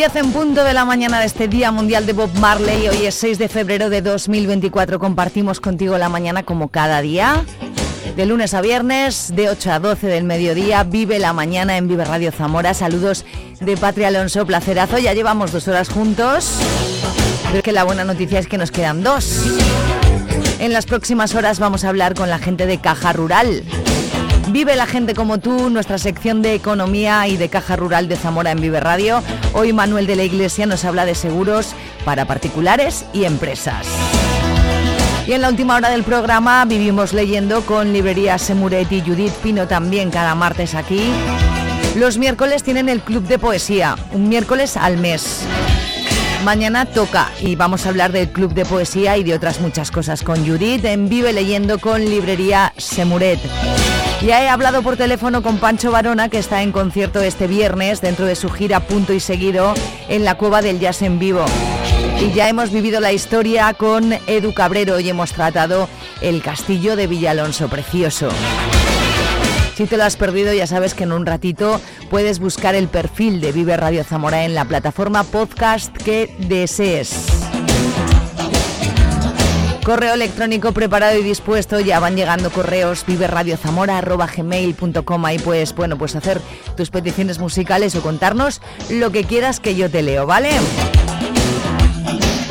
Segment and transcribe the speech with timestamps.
[0.00, 2.88] 10 en punto de la mañana de este Día Mundial de Bob Marley.
[2.88, 4.98] Hoy es 6 de febrero de 2024.
[4.98, 7.44] Compartimos contigo la mañana como cada día.
[8.16, 12.06] De lunes a viernes, de 8 a 12 del mediodía, vive la mañana en Vive
[12.06, 12.72] Radio Zamora.
[12.72, 13.26] Saludos
[13.60, 14.96] de Patria Alonso, placerazo.
[14.96, 16.50] Ya llevamos dos horas juntos.
[17.50, 19.44] Pero que la buena noticia es que nos quedan dos.
[20.60, 23.64] En las próximas horas vamos a hablar con la gente de Caja Rural.
[24.52, 28.50] Vive la gente como tú, nuestra sección de economía y de caja rural de Zamora
[28.50, 29.22] en Vive Radio.
[29.52, 31.68] Hoy Manuel de la Iglesia nos habla de seguros
[32.04, 33.86] para particulares y empresas.
[35.28, 39.68] Y en la última hora del programa vivimos leyendo con Librería Semuret y Judith Pino
[39.68, 41.12] también cada martes aquí.
[41.94, 45.42] Los miércoles tienen el Club de Poesía, un miércoles al mes.
[46.44, 50.22] Mañana toca y vamos a hablar del Club de Poesía y de otras muchas cosas
[50.22, 53.38] con Judith en Vive Leyendo con Librería Semuret.
[54.22, 58.26] Ya he hablado por teléfono con Pancho Barona, que está en concierto este viernes dentro
[58.26, 59.72] de su gira Punto y Seguido
[60.08, 61.44] en la Cueva del Jazz en Vivo.
[62.20, 65.88] Y ya hemos vivido la historia con Edu Cabrero y hemos tratado
[66.20, 68.28] el castillo de Villalonso, precioso.
[69.74, 73.40] Si te lo has perdido, ya sabes que en un ratito puedes buscar el perfil
[73.40, 77.26] de Vive Radio Zamora en la plataforma podcast que desees.
[79.90, 86.40] Correo electrónico preparado y dispuesto, ya van llegando correos viveradiozamora.gmail.com Ahí puedes, bueno, pues hacer
[86.76, 90.50] tus peticiones musicales o contarnos lo que quieras que yo te leo, ¿vale?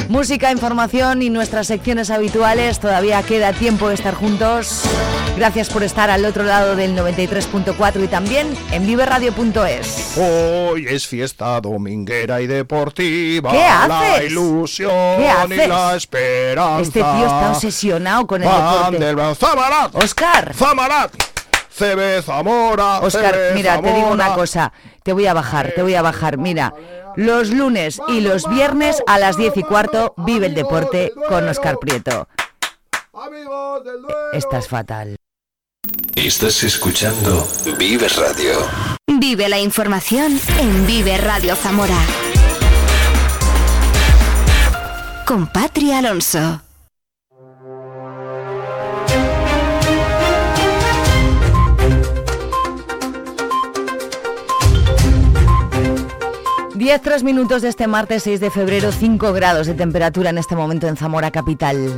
[0.10, 2.80] Música, información y nuestras secciones habituales.
[2.80, 4.82] Todavía queda tiempo de estar juntos.
[5.38, 10.18] Gracias por estar al otro lado del 93.4 y también en viverradio.es.
[10.18, 13.52] Hoy es fiesta dominguera y deportiva.
[13.52, 14.18] ¿Qué haces?
[14.18, 15.66] La ilusión ¿Qué haces?
[15.66, 16.82] y la esperanza.
[16.82, 18.98] Este tío está obsesionado con el deporte.
[18.98, 19.94] del Zamarat.
[19.94, 20.56] Oscar.
[20.56, 21.12] Zamarat.
[21.78, 23.00] CB Zamora.
[23.00, 24.74] Oscar, CB mira, te digo una cosa.
[25.04, 26.38] Te voy a bajar, te voy a bajar.
[26.38, 26.74] Mira,
[27.20, 31.78] los lunes y los viernes a las 10 y cuarto vive el deporte con Oscar
[31.78, 32.30] Prieto.
[33.14, 34.32] Amigos del Duero.
[34.32, 35.18] Estás fatal.
[36.16, 37.46] Estás escuchando
[37.78, 38.52] Vive Radio.
[39.06, 41.98] Vive la información en Vive Radio Zamora.
[45.26, 46.62] Con Patria Alonso.
[56.80, 60.56] Diez, tres minutos de este martes 6 de febrero, 5 grados de temperatura en este
[60.56, 61.94] momento en Zamora Capital.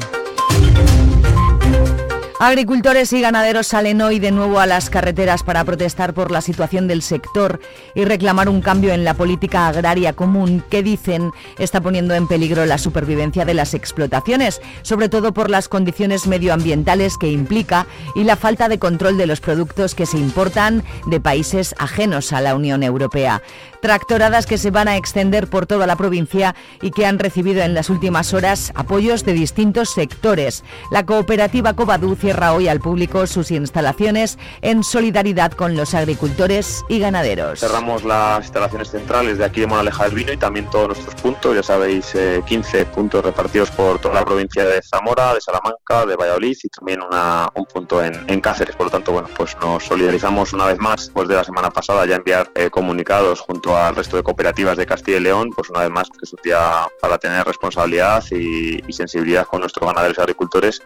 [2.44, 6.88] Agricultores y ganaderos salen hoy de nuevo a las carreteras para protestar por la situación
[6.88, 7.60] del sector
[7.94, 11.30] y reclamar un cambio en la política agraria común que dicen
[11.60, 17.20] está poniendo en peligro la supervivencia de las explotaciones, sobre todo por las condiciones medioambientales
[17.20, 17.86] que implica
[18.16, 22.42] y la falta de control de los productos que se importan de países ajenos a
[22.42, 23.44] la Unión Europea.
[23.84, 27.76] Tractoradas que se van a extender por toda la provincia y que han recibido en
[27.76, 30.64] las últimas horas apoyos de distintos sectores.
[30.90, 36.98] La cooperativa Covadú cierra hoy al público sus instalaciones en solidaridad con los agricultores y
[36.98, 37.60] ganaderos.
[37.60, 41.54] Cerramos las instalaciones centrales de aquí de Moraleja del Vino y también todos nuestros puntos,
[41.54, 46.16] ya sabéis, eh, 15 puntos repartidos por toda la provincia de Zamora, de Salamanca, de
[46.16, 48.78] Valladolid y también un punto en, Cáceres.
[48.78, 52.06] Por lo tanto, bueno, pues nos solidarizamos una vez más, después de la semana pasada
[52.06, 55.82] ya enviar eh, comunicados junto al resto de cooperativas de Castilla y León, pues una
[55.82, 60.22] vez más que es un día para tener responsabilidad y sensibilidad con nuestros ganaderos y
[60.22, 60.82] agricultores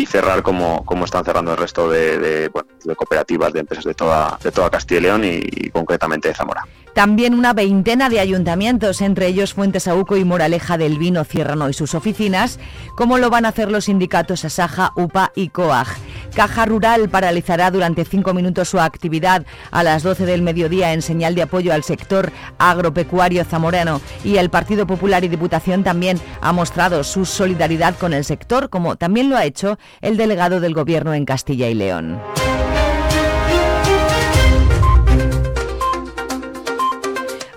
[0.00, 3.84] y cerrar como, como están cerrando el resto de, de, bueno, de cooperativas, de empresas
[3.84, 6.64] de toda, de toda Castilla y León y, y concretamente de Zamora.
[6.94, 11.72] También una veintena de ayuntamientos, entre ellos Fuentes Auco y Moraleja del Vino, cierran hoy
[11.72, 12.58] sus oficinas,
[12.96, 15.86] como lo van a hacer los sindicatos Asaja, UPA y COAG.
[16.34, 21.34] Caja Rural paralizará durante cinco minutos su actividad a las 12 del mediodía en señal
[21.34, 27.04] de apoyo al sector agropecuario zamorano y el Partido Popular y Diputación también ha mostrado
[27.04, 31.24] su solidaridad con el sector, como también lo ha hecho el delegado del Gobierno en
[31.24, 32.20] Castilla y León.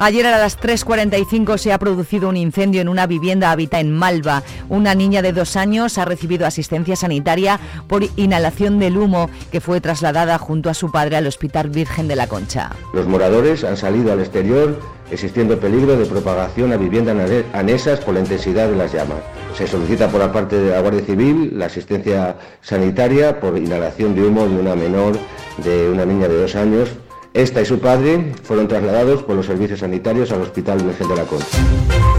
[0.03, 4.43] Ayer a las 3.45 se ha producido un incendio en una vivienda habitada en Malva.
[4.67, 7.57] Una niña de dos años ha recibido asistencia sanitaria
[7.87, 12.17] por inhalación del humo que fue trasladada junto a su padre al Hospital Virgen de
[12.17, 12.71] la Concha.
[12.93, 14.77] Los moradores han salido al exterior
[15.13, 17.15] existiendo peligro de propagación a viviendas
[17.53, 19.19] anesas por la intensidad de las llamas.
[19.55, 24.23] Se solicita por la parte de la Guardia Civil la asistencia sanitaria por inhalación de
[24.23, 25.17] humo de una menor
[25.63, 26.89] de una niña de dos años
[27.33, 31.23] esta y su padre fueron trasladados por los servicios sanitarios al Hospital Virgen de la
[31.23, 32.12] Concha.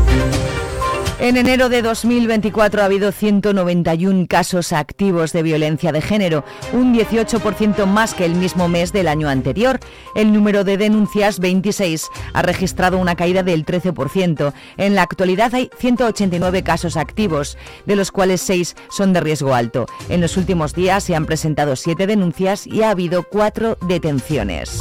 [1.20, 7.86] En enero de 2024 ha habido 191 casos activos de violencia de género, un 18%
[7.86, 9.78] más que el mismo mes del año anterior.
[10.16, 14.52] El número de denuncias, 26, ha registrado una caída del 13%.
[14.76, 17.56] En la actualidad hay 189 casos activos,
[17.86, 19.86] de los cuales 6 son de riesgo alto.
[20.08, 24.78] En los últimos días se han presentado 7 denuncias y ha habido 4 detenciones.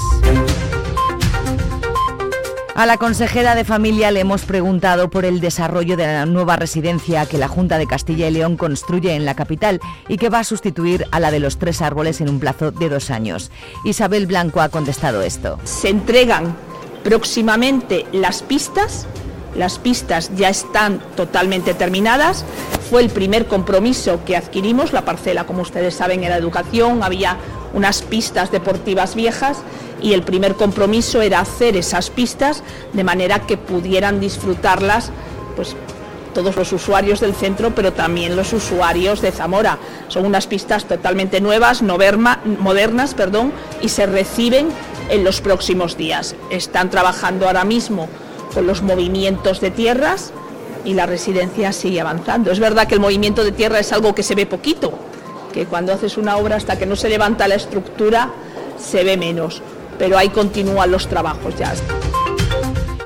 [2.75, 7.27] A la consejera de Familia le hemos preguntado por el desarrollo de la nueva residencia
[7.27, 10.43] que la Junta de Castilla y León construye en la capital y que va a
[10.43, 13.51] sustituir a la de los tres árboles en un plazo de dos años.
[13.85, 15.59] Isabel Blanco ha contestado esto.
[15.65, 16.55] Se entregan
[17.03, 19.05] próximamente las pistas.
[19.55, 22.43] Las pistas ya están totalmente terminadas.
[22.89, 24.93] Fue el primer compromiso que adquirimos.
[24.93, 27.03] La parcela, como ustedes saben, era educación.
[27.03, 27.37] Había
[27.73, 29.59] unas pistas deportivas viejas
[30.01, 32.63] y el primer compromiso era hacer esas pistas
[32.93, 35.11] de manera que pudieran disfrutarlas
[35.55, 35.75] pues
[36.33, 39.77] todos los usuarios del centro, pero también los usuarios de Zamora.
[40.07, 44.69] Son unas pistas totalmente nuevas, modernas, perdón, y se reciben
[45.09, 46.35] en los próximos días.
[46.49, 48.09] Están trabajando ahora mismo
[48.53, 50.31] con los movimientos de tierras
[50.85, 52.51] y la residencia sigue avanzando.
[52.51, 54.93] Es verdad que el movimiento de tierra es algo que se ve poquito,
[55.53, 58.31] que cuando haces una obra hasta que no se levanta la estructura
[58.77, 59.61] se ve menos
[59.97, 61.73] pero ahí continúan los trabajos ya.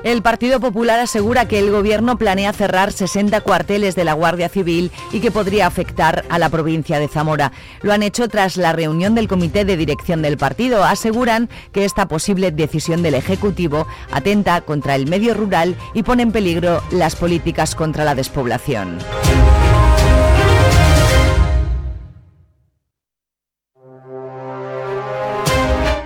[0.08, 4.90] El Partido Popular asegura que el Gobierno planea cerrar 60 cuarteles de la Guardia Civil
[5.12, 7.52] y que podría afectar a la provincia de Zamora.
[7.82, 10.82] Lo han hecho tras la reunión del Comité de Dirección del partido.
[10.82, 16.32] Aseguran que esta posible decisión del Ejecutivo atenta contra el medio rural y pone en
[16.32, 18.96] peligro las políticas contra la despoblación.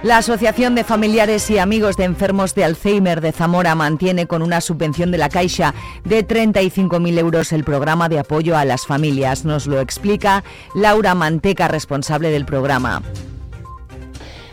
[0.02, 4.60] La Asociación de Familiares y Amigos de Enfermos de Alzheimer de Zamora mantiene con una
[4.60, 9.44] subvención de la Caixa de 35.000 euros el programa de apoyo a las familias.
[9.44, 10.42] Nos lo explica
[10.74, 13.00] Laura Manteca, responsable del programa.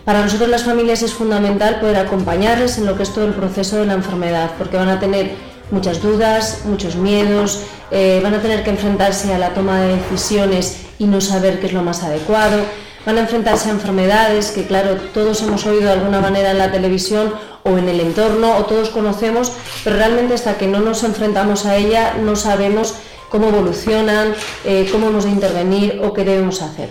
[0.05, 3.77] Para nosotros las familias es fundamental poder acompañarles en lo que es todo el proceso
[3.77, 5.31] de la enfermedad, porque van a tener
[5.71, 10.85] muchas dudas, muchos miedos, eh, van a tener que enfrentarse a la toma de decisiones
[10.99, 12.59] y no saber qué es lo más adecuado
[13.09, 16.71] van a enfrentarse a enfermedades que, claro, todos hemos oído de alguna manera en la
[16.71, 17.33] televisión
[17.63, 19.51] o en el entorno o todos conocemos,
[19.83, 22.93] pero realmente hasta que no nos enfrentamos a ella no sabemos
[23.29, 26.89] cómo evolucionan, eh, cómo hemos de intervenir o qué debemos hacer.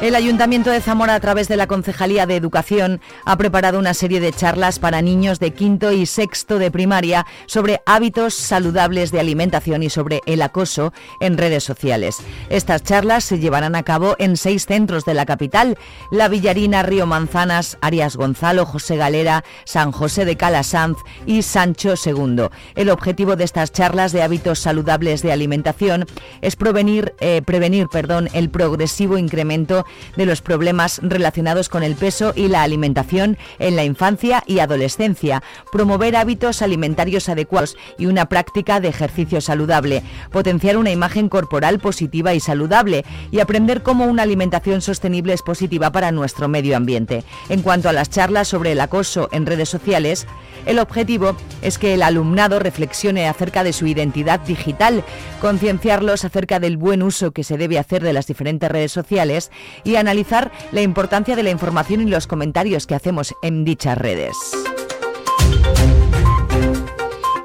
[0.00, 4.18] El Ayuntamiento de Zamora, a través de la Concejalía de Educación, ha preparado una serie
[4.18, 9.82] de charlas para niños de quinto y sexto de primaria sobre hábitos saludables de alimentación
[9.82, 12.16] y sobre el acoso en redes sociales.
[12.48, 15.76] Estas charlas se llevarán a cabo en seis centros de la capital,
[16.10, 22.46] La Villarina, Río Manzanas, Arias Gonzalo, José Galera, San José de Calasanz y Sancho II.
[22.74, 26.06] El objetivo de estas charlas de hábitos saludables de alimentación
[26.40, 27.86] es prevenir, eh, prevenir
[28.32, 29.84] el progresivo incremento
[30.16, 35.42] de los problemas relacionados con el peso y la alimentación en la infancia y adolescencia,
[35.72, 42.34] promover hábitos alimentarios adecuados y una práctica de ejercicio saludable, potenciar una imagen corporal positiva
[42.34, 47.24] y saludable y aprender cómo una alimentación sostenible es positiva para nuestro medio ambiente.
[47.48, 50.26] En cuanto a las charlas sobre el acoso en redes sociales,
[50.66, 55.04] el objetivo es que el alumnado reflexione acerca de su identidad digital,
[55.40, 59.50] concienciarlos acerca del buen uso que se debe hacer de las diferentes redes sociales
[59.84, 64.36] y analizar la importancia de la información y los comentarios que hacemos en dichas redes.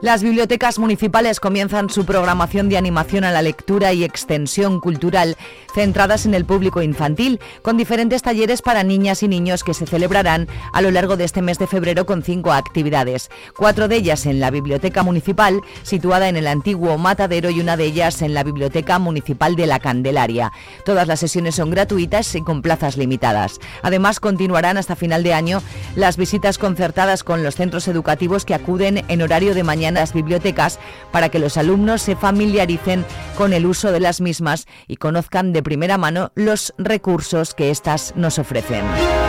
[0.05, 5.35] Las bibliotecas municipales comienzan su programación de animación a la lectura y extensión cultural
[5.73, 10.47] centradas en el público infantil, con diferentes talleres para niñas y niños que se celebrarán
[10.73, 13.31] a lo largo de este mes de febrero con cinco actividades.
[13.57, 17.85] Cuatro de ellas en la biblioteca municipal, situada en el antiguo matadero, y una de
[17.85, 20.53] ellas en la biblioteca municipal de la Candelaria.
[20.85, 23.59] Todas las sesiones son gratuitas y con plazas limitadas.
[23.81, 25.63] Además, continuarán hasta final de año
[25.95, 30.79] las visitas concertadas con los centros educativos que acuden en horario de mañana las bibliotecas
[31.11, 33.03] para que los alumnos se familiaricen
[33.35, 38.13] con el uso de las mismas y conozcan de primera mano los recursos que éstas
[38.15, 39.24] nos ofrecen.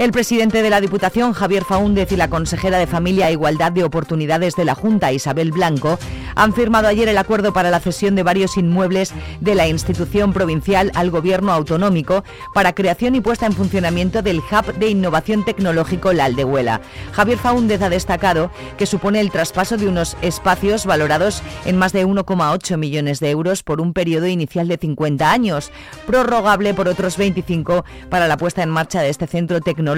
[0.00, 3.84] El presidente de la Diputación, Javier Faúndez, y la consejera de Familia e Igualdad de
[3.84, 5.98] Oportunidades de la Junta, Isabel Blanco,
[6.34, 10.90] han firmado ayer el acuerdo para la cesión de varios inmuebles de la institución provincial
[10.94, 16.24] al gobierno autonómico para creación y puesta en funcionamiento del Hub de Innovación Tecnológico La
[16.24, 16.80] Aldehuela.
[17.12, 22.06] Javier Faúndez ha destacado que supone el traspaso de unos espacios valorados en más de
[22.06, 25.70] 1,8 millones de euros por un periodo inicial de 50 años,
[26.06, 29.89] prorrogable por otros 25 para la puesta en marcha de este centro tecnológico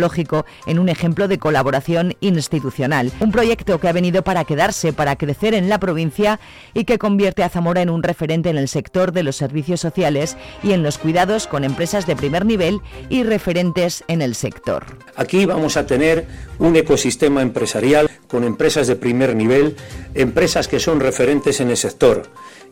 [0.66, 3.12] en un ejemplo de colaboración institucional.
[3.20, 6.40] Un proyecto que ha venido para quedarse, para crecer en la provincia
[6.75, 10.37] y que convierte a Zamora en un referente en el sector de los servicios sociales
[10.62, 14.84] y en los cuidados con empresas de primer nivel y referentes en el sector.
[15.16, 16.26] Aquí vamos a tener
[16.58, 19.76] un ecosistema empresarial con empresas de primer nivel,
[20.14, 22.22] empresas que son referentes en el sector.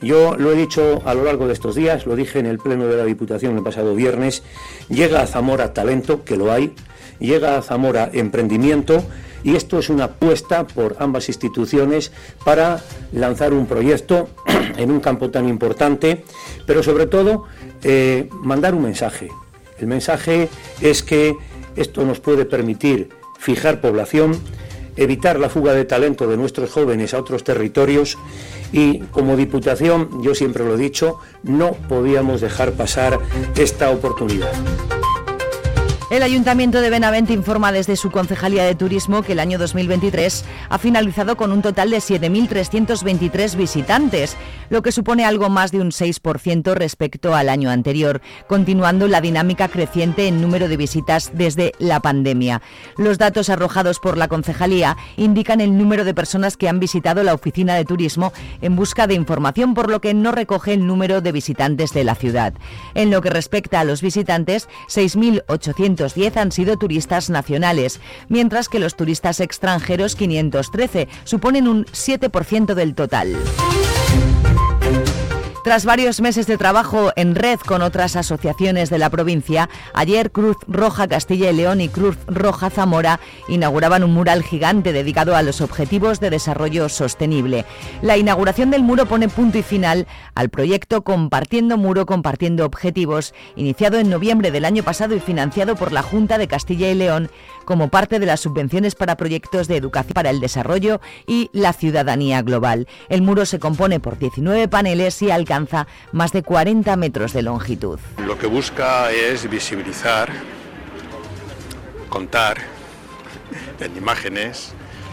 [0.00, 2.87] Yo lo he dicho a lo largo de estos días, lo dije en el Pleno
[2.87, 4.43] de la Diputación el pasado viernes,
[4.89, 6.75] llega a Zamora talento, que lo hay,
[7.21, 9.05] llega a Zamora Emprendimiento
[9.43, 12.12] y esto es una apuesta por ambas instituciones
[12.45, 14.29] para lanzar un proyecto
[14.77, 16.25] en un campo tan importante,
[16.67, 17.45] pero sobre todo
[17.83, 19.29] eh, mandar un mensaje.
[19.79, 20.49] El mensaje
[20.81, 21.37] es que
[21.77, 23.09] esto nos puede permitir
[23.39, 24.39] fijar población,
[24.97, 28.19] evitar la fuga de talento de nuestros jóvenes a otros territorios
[28.73, 33.19] y como Diputación, yo siempre lo he dicho, no podíamos dejar pasar
[33.57, 34.53] esta oportunidad.
[36.11, 40.79] El Ayuntamiento de Benavente informa desde su Concejalía de Turismo que el año 2023 ha
[40.79, 44.37] finalizado con un total de 7.323 visitantes,
[44.71, 49.69] lo que supone algo más de un 6% respecto al año anterior, continuando la dinámica
[49.69, 52.61] creciente en número de visitas desde la pandemia.
[52.97, 57.35] Los datos arrojados por la Concejalía indican el número de personas que han visitado la
[57.35, 61.31] oficina de turismo en busca de información, por lo que no recoge el número de
[61.31, 62.52] visitantes de la ciudad.
[62.97, 66.00] En lo que respecta a los visitantes, 6.800
[66.37, 73.37] han sido turistas nacionales, mientras que los turistas extranjeros 513 suponen un 7% del total.
[75.62, 80.57] Tras varios meses de trabajo en red con otras asociaciones de la provincia, ayer Cruz
[80.67, 85.61] Roja Castilla y León y Cruz Roja Zamora inauguraban un mural gigante dedicado a los
[85.61, 87.67] objetivos de desarrollo sostenible.
[88.00, 93.99] La inauguración del muro pone punto y final al proyecto Compartiendo Muro, Compartiendo Objetivos, iniciado
[93.99, 97.31] en noviembre del año pasado y financiado por la Junta de Castilla y León
[97.71, 102.43] como parte de las subvenciones para proyectos de educación para el desarrollo y la ciudadanía
[102.43, 102.89] global.
[103.09, 108.00] El muro se compone por 19 paneles y alcanza más de 40 metros de longitud.
[108.27, 110.33] Lo que busca es visibilizar,
[112.09, 112.57] contar
[113.79, 114.73] en imágenes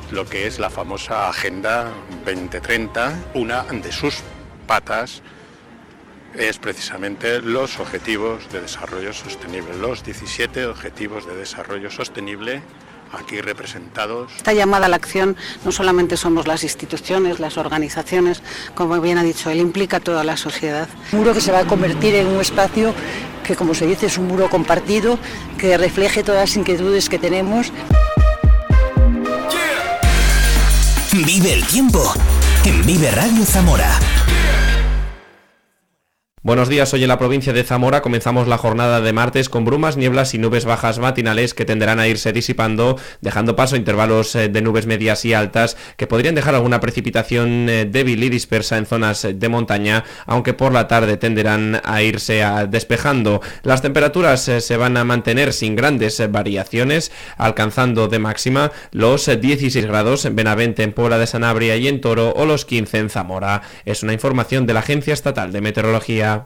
[0.10, 1.92] lo que es la famosa Agenda
[2.26, 4.24] 2030, una de sus
[4.66, 5.22] patas
[6.38, 12.62] es precisamente los Objetivos de Desarrollo Sostenible, los 17 Objetivos de Desarrollo Sostenible
[13.12, 14.32] aquí representados.
[14.38, 18.42] Esta llamada a la acción no solamente somos las instituciones, las organizaciones,
[18.76, 20.88] como bien ha dicho él, implica toda la sociedad.
[21.12, 22.94] Un muro que se va a convertir en un espacio
[23.44, 25.18] que, como se dice, es un muro compartido,
[25.58, 27.72] que refleje todas las inquietudes que tenemos.
[31.14, 32.14] Vive el tiempo
[32.66, 33.98] en Vive Radio Zamora.
[36.48, 39.98] Buenos días, hoy en la provincia de Zamora comenzamos la jornada de martes con brumas,
[39.98, 44.48] nieblas y nubes bajas matinales que tenderán a irse disipando, dejando paso a intervalos eh,
[44.48, 48.86] de nubes medias y altas que podrían dejar alguna precipitación eh, débil y dispersa en
[48.86, 53.42] zonas de montaña, aunque por la tarde tenderán a irse despejando.
[53.64, 59.86] Las temperaturas eh, se van a mantener sin grandes variaciones, alcanzando de máxima los 16
[59.86, 63.64] grados en Benavente, en Puebla de Sanabria y en Toro o los 15 en Zamora.
[63.84, 66.37] Es una información de la Agencia Estatal de Meteorología.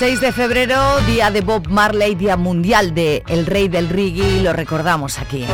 [0.00, 4.52] 6 de febrero, día de Bob Marley, día mundial de El Rey del Reggae, lo
[4.52, 5.44] recordamos aquí.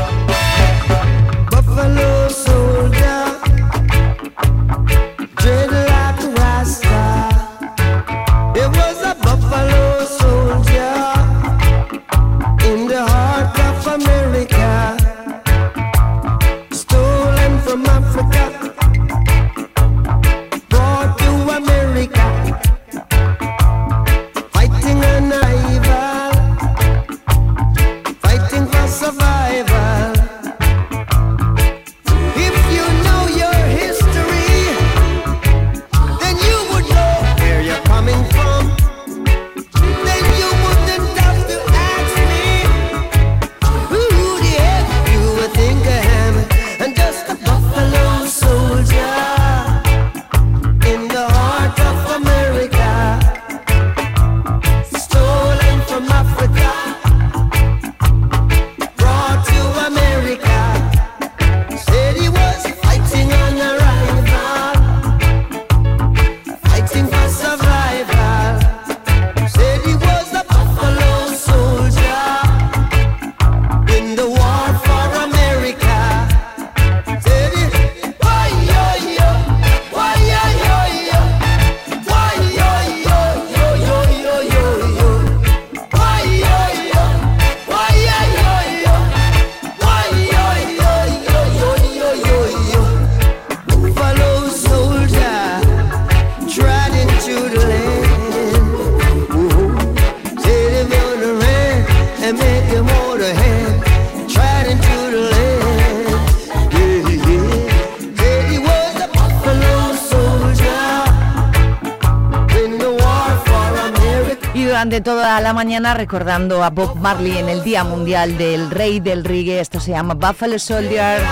[115.07, 119.61] Toda la mañana recordando a Bob Marley en el Día Mundial del Rey del Reggae,
[119.61, 121.23] esto se llama Buffalo Soldier.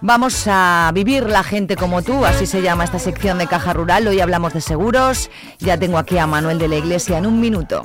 [0.00, 4.06] Vamos a vivir la gente como tú, así se llama esta sección de Caja Rural.
[4.06, 5.28] Hoy hablamos de seguros.
[5.58, 7.82] Ya tengo aquí a Manuel de la Iglesia en un minuto.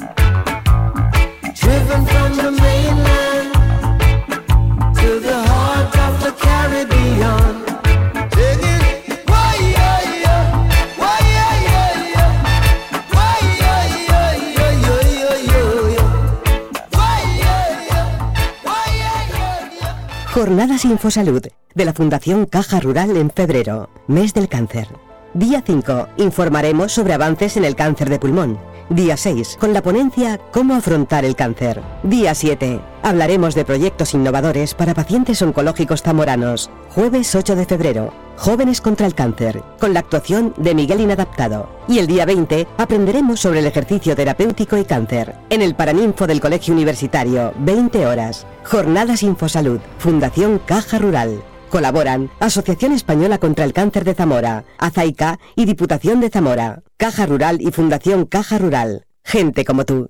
[20.45, 21.41] Jornadas Infosalud
[21.73, 24.87] de la Fundación Caja Rural en febrero, mes del cáncer.
[25.33, 28.59] Día 5, informaremos sobre avances en el cáncer de pulmón.
[28.89, 31.81] Día 6, con la ponencia Cómo afrontar el cáncer.
[32.03, 36.69] Día 7, hablaremos de proyectos innovadores para pacientes oncológicos zamoranos.
[36.89, 41.67] Jueves 8 de febrero, Jóvenes contra el cáncer, con la actuación de Miguel Inadaptado.
[41.87, 46.39] Y el día 20 aprenderemos sobre el ejercicio terapéutico y cáncer, en el Paraninfo del
[46.39, 48.45] Colegio Universitario, 20 horas.
[48.65, 51.43] Jornadas Infosalud, Fundación Caja Rural.
[51.75, 57.57] Colaboran Asociación Española contra el Cáncer de Zamora, Azaica y Diputación de Zamora, Caja Rural
[57.59, 59.05] y Fundación Caja Rural.
[59.25, 60.09] Gente como tú.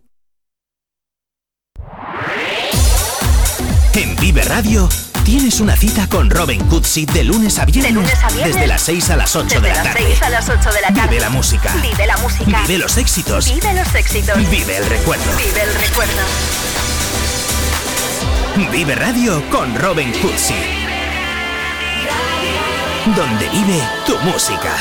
[3.96, 4.88] En Vive Radio
[5.24, 8.54] tienes una cita con Robin Cutsi de lunes a viernes, De lunes a viernes.
[8.54, 10.06] desde las 6 a las 8 Desde de la las tarde.
[10.06, 11.10] 6 a las 8 de la tarde.
[11.10, 11.74] Vive la música.
[11.82, 12.62] Vive la música.
[12.68, 13.52] Vive los éxitos.
[13.52, 14.38] Vive los éxitos.
[14.52, 15.32] Vive el recuerdo.
[15.36, 16.22] Vive el recuerdo.
[18.72, 20.54] Vive Radio con Robin Cutsi.
[23.14, 24.72] Donde vive tu música.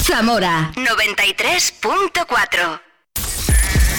[0.00, 2.80] Zamora 93.4.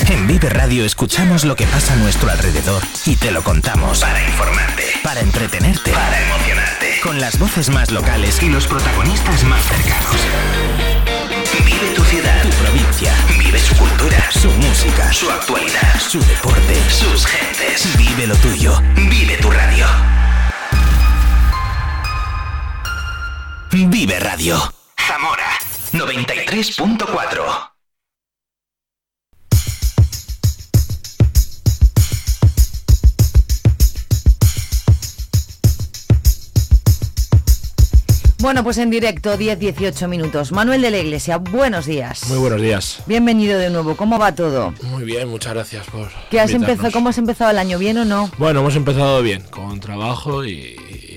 [0.09, 3.99] En Vive Radio escuchamos lo que pasa a nuestro alrededor y te lo contamos.
[3.99, 6.99] Para informarte, para entretenerte, para emocionarte.
[7.03, 10.15] Con las voces más locales y los protagonistas más cercanos.
[11.63, 13.13] Vive tu ciudad, tu provincia.
[13.37, 17.95] Vive su cultura, su música, su actualidad, su deporte, sus gentes.
[17.97, 18.81] Vive lo tuyo.
[18.95, 19.85] Vive tu radio.
[23.71, 24.57] Vive Radio.
[24.97, 25.45] Zamora
[25.93, 27.69] 93.4.
[38.39, 40.51] Bueno, pues en directo, 10-18 minutos.
[40.51, 42.27] Manuel de la Iglesia, buenos días.
[42.27, 43.03] Muy buenos días.
[43.05, 43.95] Bienvenido de nuevo.
[43.95, 44.73] ¿Cómo va todo?
[44.81, 46.09] Muy bien, muchas gracias por.
[46.31, 47.77] ¿Qué has empezado, ¿Cómo has empezado el año?
[47.77, 48.31] ¿Bien o no?
[48.39, 51.08] Bueno, hemos empezado bien, con trabajo y.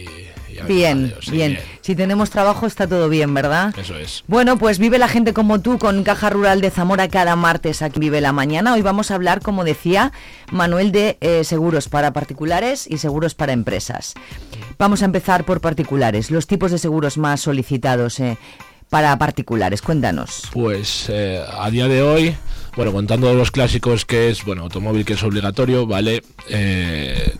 [0.68, 1.58] Bien, sí, bien.
[1.80, 3.74] Si tenemos trabajo está todo bien, ¿verdad?
[3.78, 4.24] Eso es.
[4.26, 8.00] Bueno, pues vive la gente como tú con Caja Rural de Zamora cada martes aquí
[8.00, 8.74] Vive la Mañana.
[8.74, 10.12] Hoy vamos a hablar, como decía
[10.50, 14.14] Manuel, de eh, seguros para particulares y seguros para empresas.
[14.78, 16.30] Vamos a empezar por particulares.
[16.30, 18.38] Los tipos de seguros más solicitados eh,
[18.92, 19.80] para particulares.
[19.80, 20.42] Cuéntanos.
[20.52, 22.36] Pues eh, a día de hoy,
[22.76, 26.22] bueno, contando los clásicos que es, bueno, automóvil que es obligatorio, ¿vale?
[26.48, 27.34] Eh,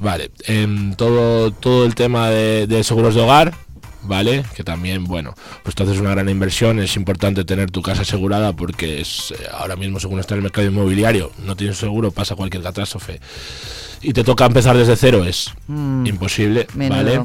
[0.00, 3.54] vale, em, todo, todo el tema de, seguros de hogar,
[4.02, 4.44] ¿vale?
[4.56, 8.54] Que también, bueno, pues tú haces una gran inversión, es importante tener tu casa asegurada
[8.54, 12.62] porque es eh, ahora mismo, según está el mercado inmobiliario, no tienes seguro, pasa cualquier
[12.62, 13.20] catástrofe.
[14.02, 16.96] Y te toca empezar desde cero, es Mm, imposible, menudo.
[16.96, 17.20] ¿vale?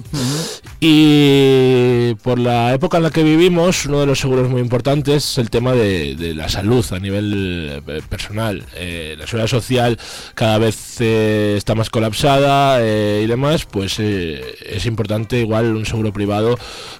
[0.81, 5.38] Y por la época en la que vivimos, uno de los seguros muy importantes es
[5.38, 8.63] el tema de, de la salud a nivel eh, personal.
[8.75, 9.97] Eh, la seguridad social
[10.33, 16.11] cada vez eh, está más colapsada eh, y demás, pues es importante igual un seguro
[16.11, 16.57] privado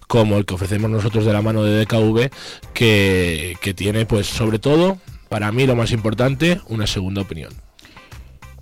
[0.08, 2.30] como el que ofrecemos nosotros de la mano de DKV,
[2.74, 4.98] que, que tiene pues sobre todo,
[5.30, 7.65] para mí lo más importante, una segunda opinión.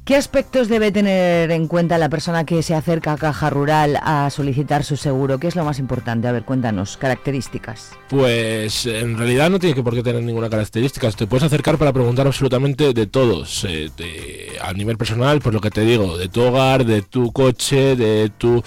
[0.06, 4.30] ¿Qué aspectos debe tener en cuenta la persona que se acerca a Caja Rural a
[4.30, 5.40] solicitar su seguro?
[5.40, 6.28] ¿Qué es lo más importante?
[6.28, 7.92] A ver, cuéntanos, características.
[8.10, 11.10] Pues en realidad no tiene que por qué tener ninguna característica.
[11.12, 13.66] Te puedes acercar para preguntar absolutamente de todos.
[13.70, 17.96] eh, a nivel personal, pues lo que te digo, de tu hogar, de tu coche,
[17.96, 18.62] de tu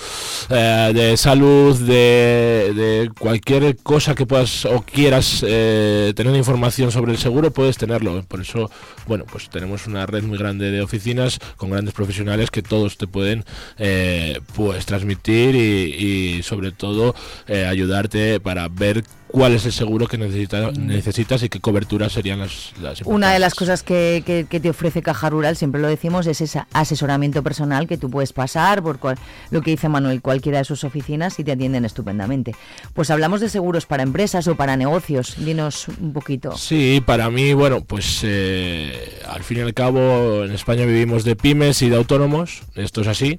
[0.49, 7.13] eh, de salud, de, de cualquier cosa que puedas o quieras eh, tener información sobre
[7.13, 8.23] el seguro, puedes tenerlo.
[8.27, 8.71] Por eso,
[9.07, 11.26] bueno, pues tenemos una red muy grande de oficinas
[11.57, 13.45] con grandes profesionales que todos te pueden
[13.79, 17.15] eh, pues transmitir y, sobre todo
[17.47, 22.39] eh, ayudarte para ver cuál es el seguro que necesita, necesitas y qué coberturas serían
[22.39, 25.89] las, las Una de las cosas que, que- que te ofrece Caja Rural, siempre lo
[25.89, 29.19] decimos, es ese asesoramiento personal que tú puedes pasar por cual-
[29.51, 32.55] lo que dice Manuel, cualquiera de sus oficinas y te atienden estupendamente.
[32.95, 35.35] Pues hablamos de seguros para empresas o para negocios.
[35.39, 36.57] Dinos un poquito.
[36.57, 41.37] Sí, para mí, bueno, pues eh, al fin y al cabo en España vivimos de
[41.37, 43.39] pymes y de autónomos, esto es así,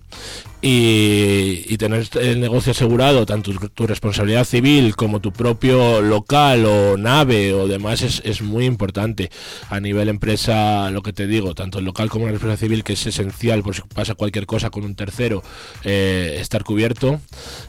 [0.62, 6.66] y, y tener el negocio asegurado, tanto tu, tu responsabilidad civil como tu propio local
[6.66, 9.30] o nave o demás, es, es muy importante.
[9.70, 12.94] A nivel empresa, lo que te digo, tanto el local como la responsabilidad civil, que
[12.94, 15.44] es esencial por si pasa cualquier cosa con un tercero,
[15.84, 17.20] eh, estar cubierto,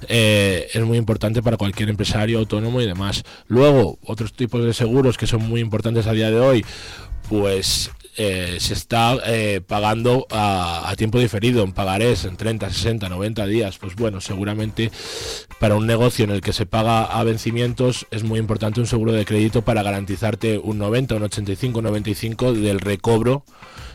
[0.09, 3.25] eh, es muy importante para cualquier empresario, autónomo y demás.
[3.47, 6.65] Luego, otros tipos de seguros que son muy importantes a día de hoy,
[7.29, 13.09] pues eh, se está eh, pagando a, a tiempo diferido, en pagarés, en 30, 60,
[13.09, 13.79] 90 días.
[13.79, 14.91] Pues bueno, seguramente
[15.59, 19.13] para un negocio en el que se paga a vencimientos es muy importante un seguro
[19.13, 23.45] de crédito para garantizarte un 90, un 85, un 95 del recobro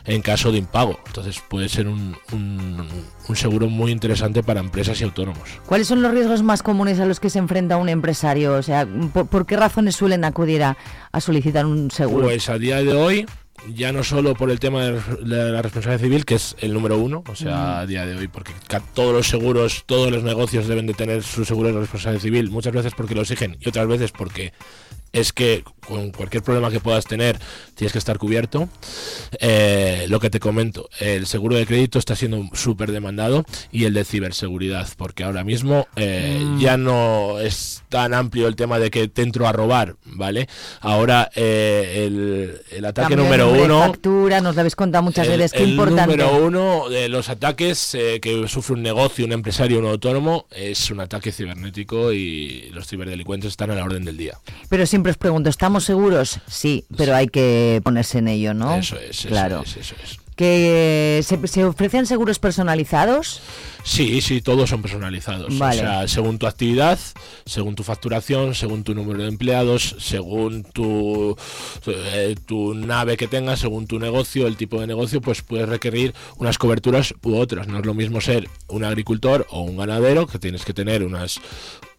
[0.06, 0.98] en caso de impago.
[1.06, 2.86] Entonces puede ser un, un-
[3.28, 5.48] un seguro muy interesante para empresas y autónomos.
[5.66, 8.54] ¿Cuáles son los riesgos más comunes a los que se enfrenta un empresario?
[8.54, 10.76] O sea, ¿por, por qué razones suelen acudir a,
[11.12, 12.26] a solicitar un seguro?
[12.26, 13.26] Pues a día de hoy,
[13.74, 17.22] ya no solo por el tema de la- responsabilidad civil, que es el número uno,
[17.28, 18.52] o sea, a día de hoy, porque
[18.94, 22.72] todos los seguros, todos los negocios deben de tener su seguro de responsabilidad civil, muchas
[22.72, 24.52] veces porque lo exigen y otras veces porque
[25.14, 27.38] es que con cualquier problema que puedas tener
[27.74, 28.68] tienes que estar cubierto.
[29.40, 33.94] Eh, lo que te comento, el seguro de crédito está siendo súper demandado y el
[33.94, 36.58] de ciberseguridad, porque ahora mismo eh, Mm.
[36.60, 40.48] ya no es tan amplio el tema de que te entro a robar, ¿vale?
[40.80, 43.80] Ahora eh, el, el ataque Cambio número uno...
[43.80, 46.16] factura, nos lo habéis contado muchas El, veces, qué el importante.
[46.16, 50.90] número uno de los ataques eh, que sufre un negocio, un empresario, un autónomo, es
[50.90, 54.38] un ataque cibernético y los ciberdelincuentes están a la orden del día.
[54.68, 56.40] Pero siempre os pregunto, ¿estamos seguros?
[56.46, 58.74] Sí, pero hay que ponerse en ello, ¿no?
[58.74, 59.62] Eso es, eso claro.
[59.62, 60.18] es, eso es.
[60.34, 63.42] ¿Que se, se ofrecen seguros personalizados?
[63.84, 65.58] Sí, sí, todos son personalizados.
[65.58, 65.82] Vale.
[65.82, 66.98] O sea, según tu actividad,
[67.44, 71.36] según tu facturación, según tu número de empleados, según tu,
[71.86, 76.14] eh, tu nave que tengas, según tu negocio, el tipo de negocio, pues puedes requerir
[76.38, 77.68] unas coberturas u otras.
[77.68, 81.40] No es lo mismo ser un agricultor o un ganadero, que tienes que tener unas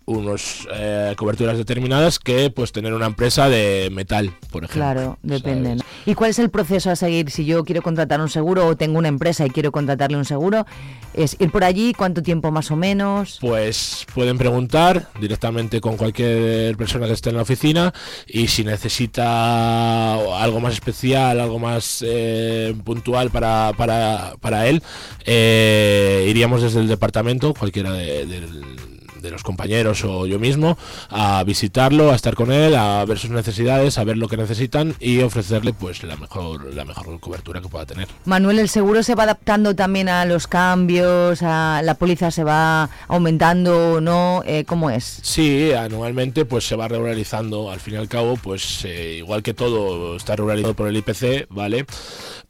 [0.06, 4.74] unos eh, coberturas determinadas que pues tener una empresa de metal, por ejemplo.
[4.84, 5.78] Claro, depende.
[6.06, 9.00] ¿Y cuál es el proceso a seguir si yo quiero contratar un seguro o tengo
[9.00, 10.66] una empresa y quiero contratarle un seguro?
[11.14, 11.94] ¿Es ir por allí?
[11.94, 13.38] ¿Cuánto tiempo más o menos?
[13.42, 17.94] Pues pueden preguntar directamente con cualquier persona que esté en la oficina
[18.28, 20.14] y si necesita
[20.44, 24.84] algo más especial, algo más eh, puntual para, para, para él,
[25.26, 28.95] eh, iríamos desde el departamento, cualquiera de, del-
[29.26, 30.78] de los compañeros o yo mismo,
[31.10, 34.96] a visitarlo, a estar con él, a ver sus necesidades, a ver lo que necesitan
[35.00, 38.08] y ofrecerle pues la mejor, la mejor cobertura que pueda tener.
[38.26, 41.42] Manuel, ¿el seguro se va adaptando también a los cambios?
[41.42, 44.44] A ¿La póliza se va aumentando o no?
[44.46, 45.20] Eh, ¿Cómo es?
[45.22, 49.54] Sí, anualmente pues se va regularizando, al fin y al cabo, pues eh, igual que
[49.54, 51.86] todo está regularizado por el IPC, ¿vale?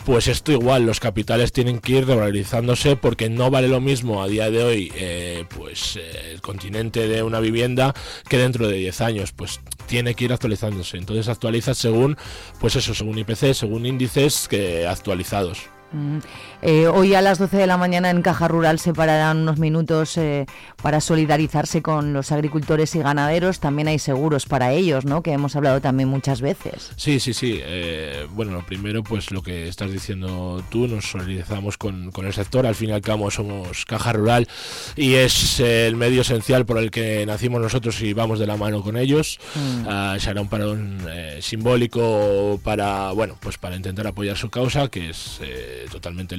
[0.06, 4.28] Pues esto igual, los capitales tienen que ir regularizándose porque no vale lo mismo a
[4.28, 7.94] día de hoy eh, pues eh, el de una vivienda
[8.28, 10.98] que dentro de 10 años, pues tiene que ir actualizándose.
[10.98, 12.18] Entonces actualiza según,
[12.60, 15.70] pues eso, según IPC, según índices que actualizados.
[15.92, 16.18] Mm,
[16.68, 20.18] eh, hoy a las 12 de la mañana en Caja Rural se pararán unos minutos
[20.18, 20.48] eh,
[20.82, 23.60] para solidarizarse con los agricultores y ganaderos.
[23.60, 25.22] También hay seguros para ellos, ¿no?
[25.22, 26.92] Que hemos hablado también muchas veces.
[26.96, 27.60] Sí, sí, sí.
[27.62, 32.34] eh, bueno, lo primero, pues lo que estás diciendo tú, nos solidarizamos con, con el
[32.34, 32.66] sector.
[32.66, 34.48] Al fin y al cabo somos caja rural
[34.96, 38.82] y es el medio esencial por el que nacimos nosotros y vamos de la mano
[38.82, 39.40] con ellos.
[39.54, 39.86] Mm.
[39.88, 45.12] Ah, será un parón eh, simbólico para, bueno, pues para intentar apoyar su causa, que
[45.12, 46.36] es eh, totalmente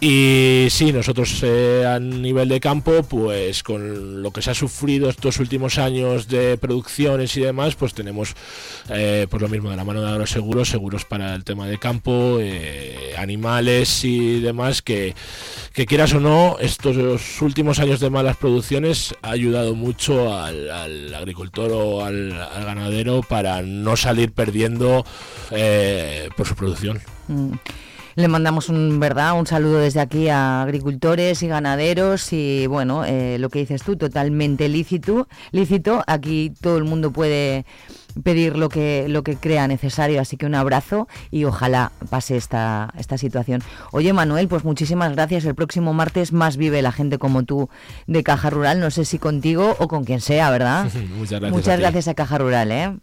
[0.00, 5.08] Y sí, nosotros eh, a nivel de campo, pues con lo que se ha sufrido
[5.08, 8.34] estos últimos años de producciones y demás, pues tenemos
[8.88, 12.38] eh, pues lo mismo de la mano de agroseguros, seguros para el tema de campo,
[12.40, 15.14] eh, animales y demás, que,
[15.72, 21.70] que quieras o no, estos últimos años de malas producciones ha ayudado mucho al, agricultor
[21.72, 25.06] o al, al ganadero para no salir perdiendo
[25.52, 27.00] eh, por su producción.
[27.28, 27.52] Mm.
[28.14, 33.38] Le mandamos un verdad un saludo desde aquí a agricultores y ganaderos y bueno, eh,
[33.38, 36.02] lo que dices tú, totalmente lícito, lícito.
[36.06, 37.64] Aquí todo el mundo puede
[38.22, 40.20] pedir lo que, lo que crea necesario.
[40.20, 43.62] Así que un abrazo y ojalá pase esta, esta situación.
[43.92, 45.44] Oye, Manuel, pues muchísimas gracias.
[45.44, 47.68] El próximo martes más vive la gente como tú
[48.06, 48.80] de Caja Rural.
[48.80, 50.84] No sé si contigo o con quien sea, ¿verdad?
[51.16, 51.52] Muchas gracias.
[51.52, 52.96] Muchas gracias a Caja Rural, ¿eh?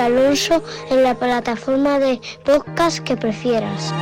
[0.00, 3.92] Alonso en la plataforma de podcast que prefieras.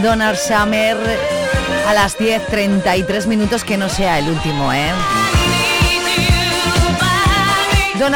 [0.00, 0.96] Donald Summer
[1.86, 4.90] a las 10.33 minutos, que no sea el último, ¿eh?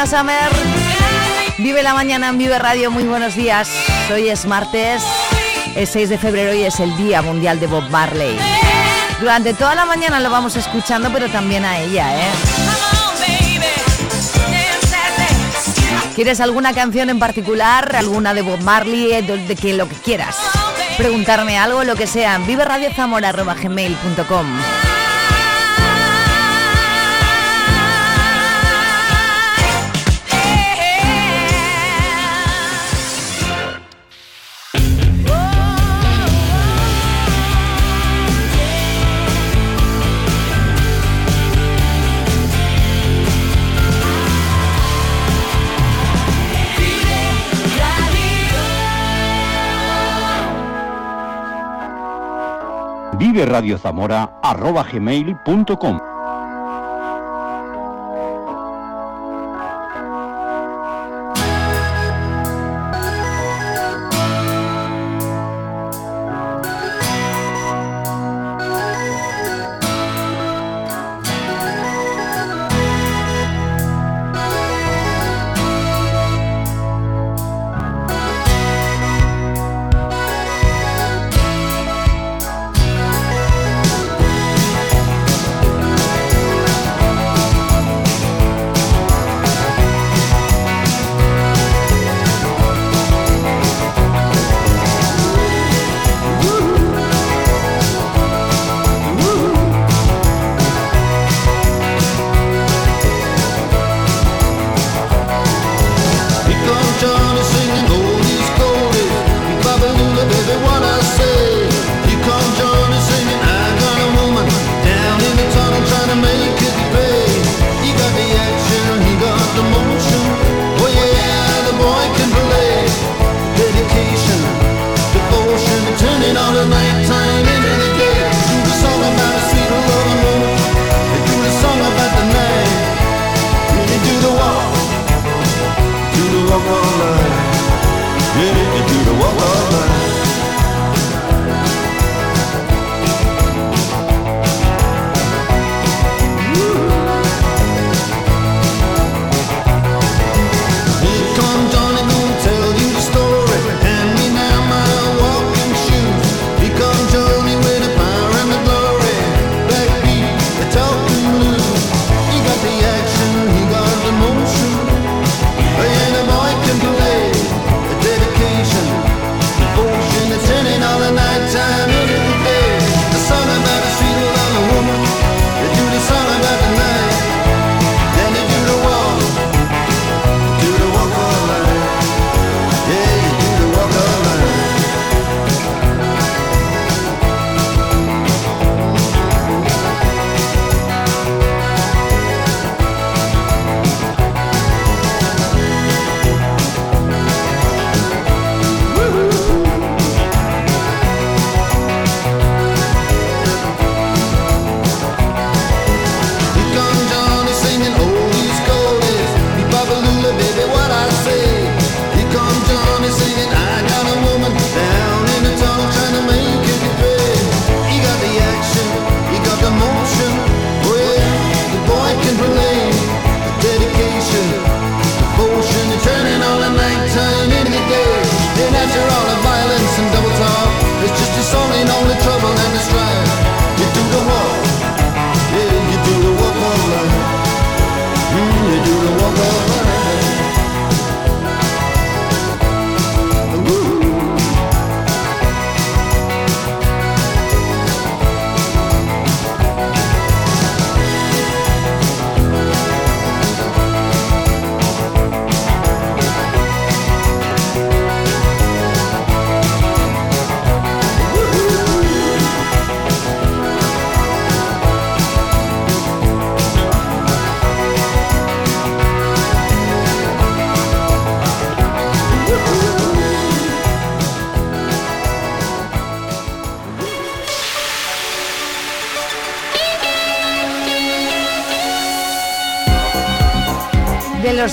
[0.05, 0.49] Summer,
[1.57, 3.69] vive la mañana en Vive Radio, muy buenos días.
[4.11, 5.03] Hoy es martes,
[5.75, 8.37] es 6 de febrero y es el Día Mundial de Bob Marley.
[9.19, 12.29] Durante toda la mañana lo vamos escuchando, pero también a ella, ¿eh?
[16.15, 17.95] ¿Quieres alguna canción en particular?
[17.95, 19.21] ¿Alguna de Bob Marley?
[19.21, 20.35] De, de lo que quieras.
[20.97, 22.47] Preguntarme algo, lo que sea, en
[53.37, 56.16] viveradiozamora.gmail.com Vive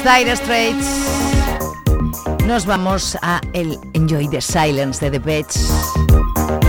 [0.05, 0.87] Dire Straits.
[2.47, 6.64] Nos vamos a el Enjoy the Silence de The Beach.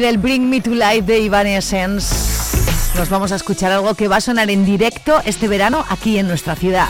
[0.00, 2.14] Del Bring Me to Life de Evanescence
[2.96, 6.26] nos vamos a escuchar algo que va a sonar en directo este verano aquí en
[6.26, 6.88] nuestra ciudad.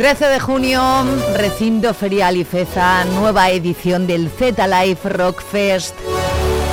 [0.00, 0.82] ...13 de junio,
[1.36, 2.44] recinto ferial y
[3.04, 5.94] nueva edición del Z Life Rock Fest.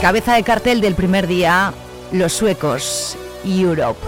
[0.02, 1.74] Cabeza de cartel del primer día,
[2.14, 4.00] los suecos, Europe.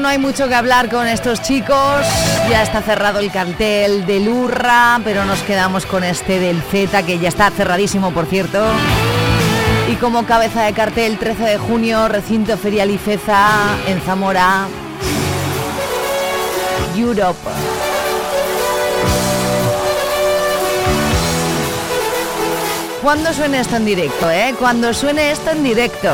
[0.00, 2.06] Bueno, hay mucho que hablar con estos chicos.
[2.48, 7.18] Ya está cerrado el cartel del Urra, pero nos quedamos con este del Z, que
[7.18, 8.64] ya está cerradísimo, por cierto.
[9.92, 14.68] Y como cabeza de cartel, 13 de junio, recinto ferial Ifeza en Zamora,
[16.96, 17.50] Europe.
[23.02, 24.54] Cuando suene esto en directo, eh?
[24.58, 26.08] Cuando suene esto en directo.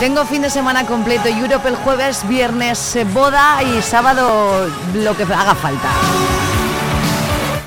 [0.00, 5.24] Tengo fin de semana completo, Europe el jueves, viernes eh, boda y sábado lo que
[5.24, 5.88] haga falta.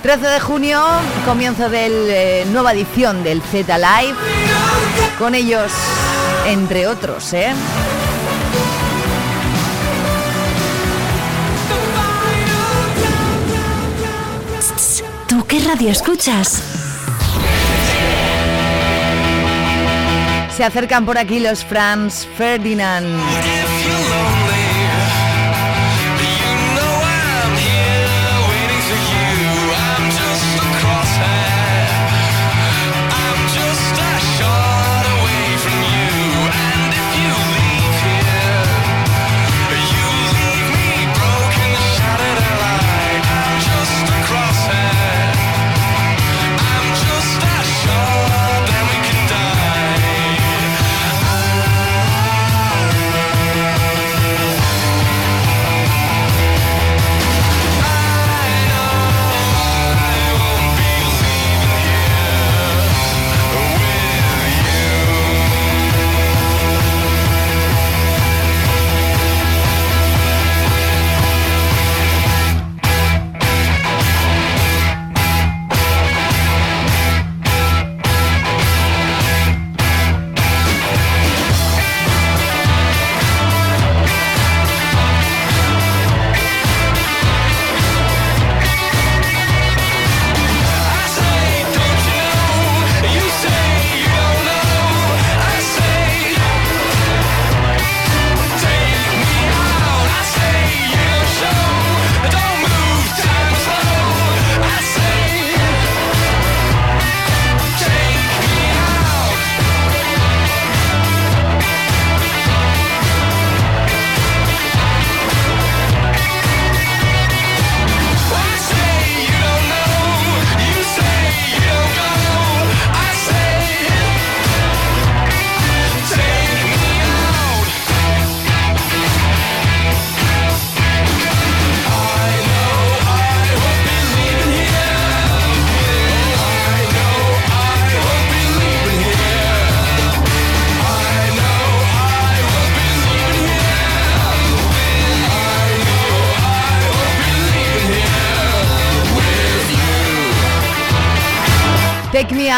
[0.01, 0.81] 13 de junio,
[1.25, 4.17] comienzo de nueva edición del Z Live.
[5.19, 5.73] Con ellos,
[6.47, 7.53] entre otros, ¿eh?
[15.27, 16.90] ¿Tú qué radio escuchas?
[20.61, 23.19] Se acercan por aquí los Franz Ferdinand.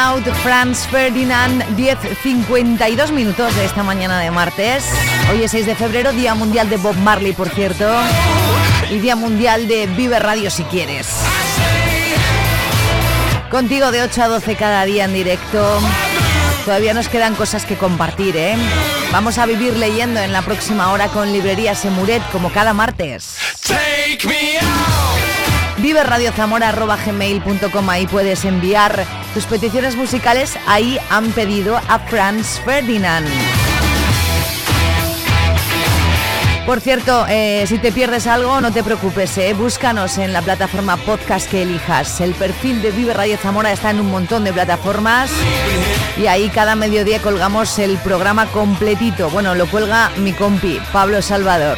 [0.04, 4.84] Out, Franz Ferdinand, 10.52 minutos de esta mañana de martes.
[5.32, 7.90] Hoy es 6 de febrero, Día Mundial de Bob Marley, por cierto.
[8.92, 11.08] Y Día Mundial de Vive Radio si quieres.
[13.50, 15.80] Contigo de 8 a 12 cada día en directo.
[16.66, 18.58] Todavía nos quedan cosas que compartir, ¿eh?
[19.14, 23.38] Vamos a vivir leyendo en la próxima hora con Librería Semuret, como cada martes.
[23.66, 25.78] Take me out.
[25.78, 30.58] Vive Radio Zamora@gmail.com ahí puedes enviar tus peticiones musicales.
[30.68, 33.28] Ahí han pedido a Franz Ferdinand.
[36.66, 40.96] Por cierto, eh, si te pierdes algo, no te preocupes, eh, búscanos en la plataforma
[40.96, 42.22] podcast que elijas.
[42.22, 45.30] El perfil de Vive Radio Zamora está en un montón de plataformas
[46.18, 49.30] y ahí cada mediodía colgamos el programa completito.
[49.30, 51.78] Bueno, lo cuelga mi compi, Pablo Salvador.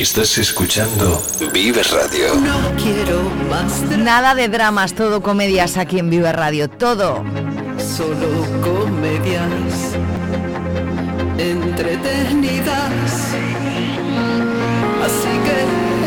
[0.00, 1.22] Estás escuchando
[1.52, 2.28] Vive Radio.
[2.82, 3.20] quiero
[3.50, 3.82] más.
[3.98, 7.22] Nada de dramas, todo comedias aquí en Vive Radio, todo.
[7.76, 9.92] Solo comedias
[11.36, 13.12] entretenidas.
[15.04, 15.58] Así que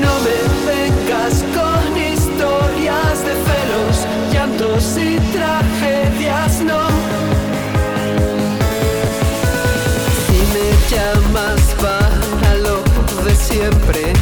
[0.02, 0.38] no me
[0.74, 3.96] vengas con historias de celos,
[4.34, 6.88] llantos y tragedias, no.
[10.26, 12.13] Si me llamas para
[13.36, 14.14] siempre,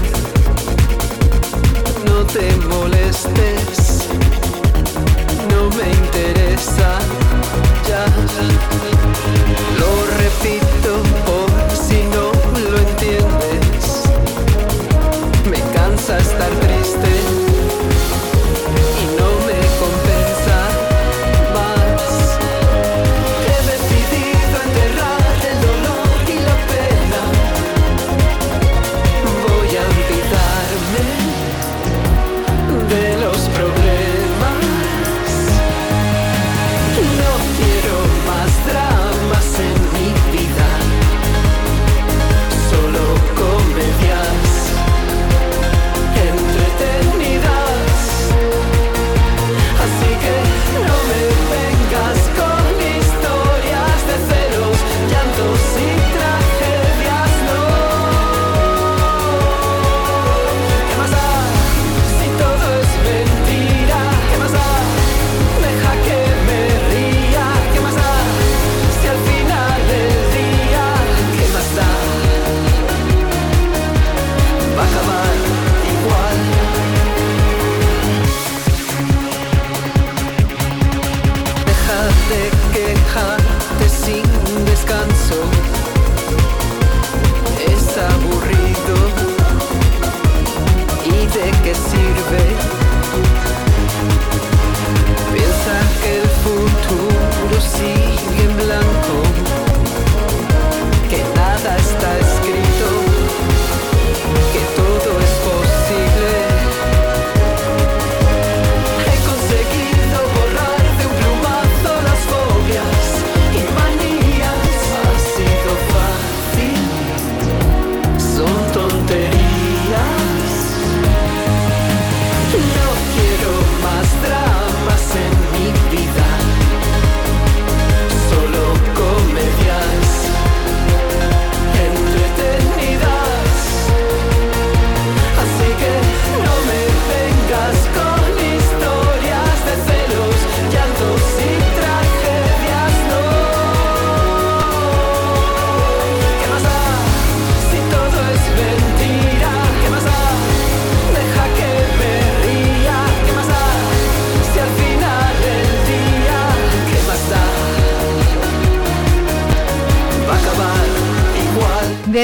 [2.06, 4.08] no te molestes,
[5.50, 7.00] no me interesa
[7.88, 8.06] ya.
[9.80, 11.51] Lo repito por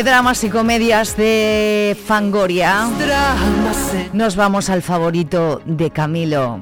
[0.07, 2.87] dramas y comedias de Fangoria,
[4.13, 6.61] nos vamos al favorito de Camilo.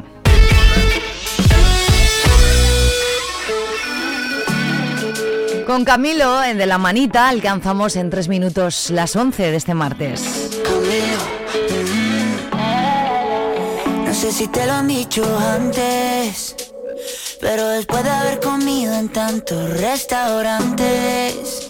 [5.67, 10.23] Con Camilo, en De la Manita, alcanzamos en tres minutos las 11 de este martes.
[14.07, 15.23] No sé si te lo han dicho
[15.53, 16.55] antes,
[17.39, 21.69] pero después de haber comido en tantos restaurantes,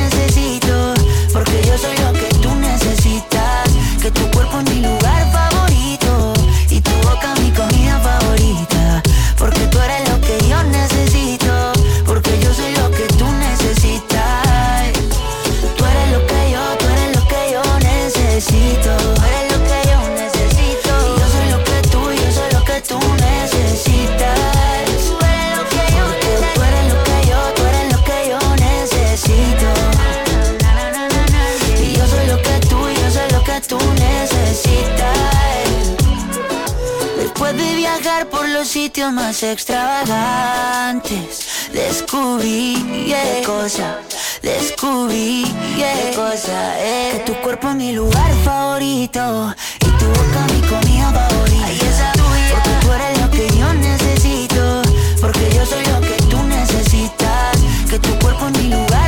[1.33, 3.69] Porque yo soy lo que tú necesitas.
[4.01, 5.50] Que tu cuerpo es mi lugar favorito.
[38.71, 43.43] sitios más extravagantes descubrí yeah.
[43.45, 43.99] cosa,
[44.41, 45.43] descubrí
[45.75, 46.15] yeah.
[46.15, 46.79] cosa.
[46.79, 47.11] Eh.
[47.11, 51.65] Que tu cuerpo es mi lugar favorito y tu boca mi comida favorita.
[51.65, 52.53] Ay, esa tuya.
[52.53, 54.81] Porque tú eres lo que yo necesito,
[55.19, 57.57] porque yo soy lo que tú necesitas.
[57.89, 59.00] Que tu cuerpo es mi lugar